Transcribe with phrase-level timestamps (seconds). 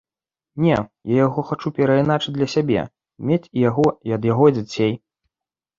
[0.63, 0.77] Не,
[1.11, 2.81] я яго хачу перайначыць для сябе,
[3.29, 4.93] мець і яго і ад яго дзяцей.